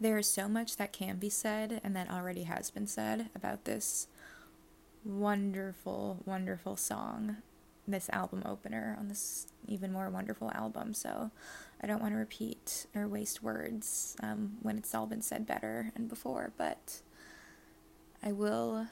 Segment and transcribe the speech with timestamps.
[0.00, 3.64] there is so much that can be said and that already has been said about
[3.64, 4.08] this
[5.04, 7.36] wonderful, wonderful song,
[7.86, 10.94] this album opener on this even more wonderful album.
[10.94, 11.30] So
[11.82, 15.92] I don't want to repeat or waste words um, when it's all been said better
[15.94, 17.02] and before, but
[18.22, 18.86] I will,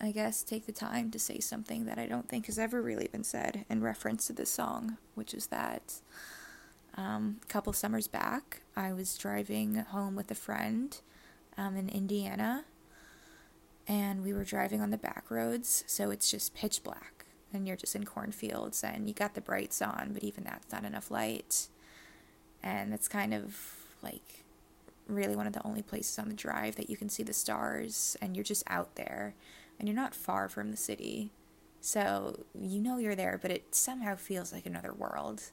[0.00, 3.08] I guess, take the time to say something that I don't think has ever really
[3.08, 6.00] been said in reference to this song, which is that
[6.96, 10.96] um, a couple summers back, I was driving home with a friend
[11.56, 12.64] um, in Indiana,
[13.86, 17.76] and we were driving on the back roads, so it's just pitch black, and you're
[17.76, 21.68] just in cornfields, and you got the brights on, but even that's not enough light,
[22.62, 23.56] and it's kind of
[24.02, 24.44] like
[25.06, 28.16] really one of the only places on the drive that you can see the stars,
[28.20, 29.34] and you're just out there,
[29.78, 31.30] and you're not far from the city.
[31.80, 35.44] So you know you're there, but it somehow feels like another world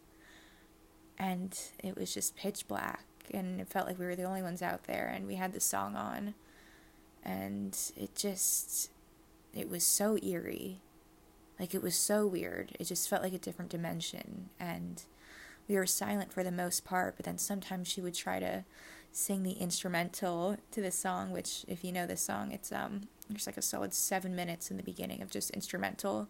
[1.17, 4.61] and it was just pitch black and it felt like we were the only ones
[4.61, 6.33] out there and we had the song on.
[7.23, 8.91] And it just
[9.53, 10.79] it was so eerie.
[11.59, 12.75] Like it was so weird.
[12.79, 14.49] It just felt like a different dimension.
[14.59, 15.03] And
[15.67, 18.63] we were silent for the most part but then sometimes she would try to
[19.11, 23.47] sing the instrumental to the song which if you know this song it's um there's
[23.47, 26.27] like a solid seven minutes in the beginning of just instrumental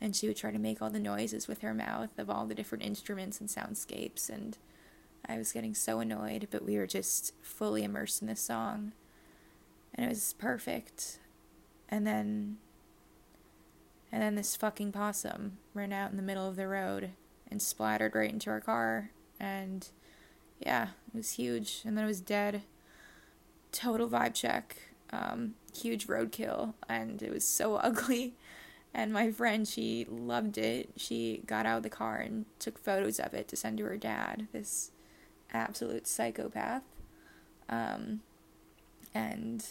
[0.00, 2.54] and she would try to make all the noises with her mouth of all the
[2.54, 4.58] different instruments and soundscapes and
[5.26, 8.92] I was getting so annoyed, but we were just fully immersed in this song
[9.94, 11.18] and it was perfect.
[11.88, 12.58] And then
[14.10, 17.10] and then this fucking possum ran out in the middle of the road
[17.50, 19.88] and splattered right into our car and
[20.60, 22.62] yeah, it was huge and then it was dead.
[23.70, 24.76] Total vibe check.
[25.10, 28.34] Um, huge roadkill and it was so ugly
[28.98, 30.90] and my friend, she loved it.
[30.96, 33.96] She got out of the car and took photos of it to send to her
[33.96, 34.90] dad, this
[35.52, 36.82] absolute psychopath.
[37.68, 38.22] Um,
[39.14, 39.64] and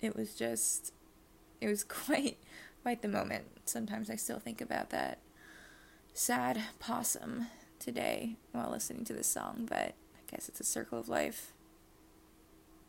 [0.00, 0.92] it was just,
[1.60, 2.36] it was quite,
[2.82, 3.44] quite the moment.
[3.64, 5.18] Sometimes I still think about that
[6.12, 7.46] sad possum
[7.78, 11.52] today while listening to this song, but I guess it's a circle of life.